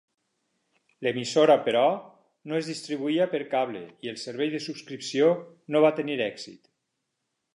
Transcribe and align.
L'emissora, 1.07 1.57
però, 1.67 1.83
no 2.51 2.57
es 2.61 2.69
distribuïa 2.71 3.27
per 3.35 3.43
cable 3.53 3.83
i 4.07 4.11
el 4.13 4.19
servei 4.23 4.53
de 4.55 4.63
subscripció 4.71 5.31
no 5.75 5.85
va 5.87 5.95
tenir 6.01 6.21
èxit. 6.31 6.75